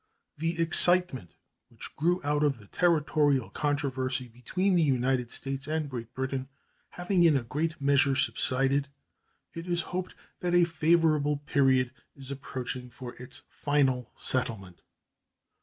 [0.35, 1.35] The excitement
[1.69, 6.47] which grew out of the territorial controversy between the United States and Great Britain
[6.89, 8.87] having in a great measure subsided,
[9.53, 14.81] it is hoped that a favorable period is approaching for its final settlement.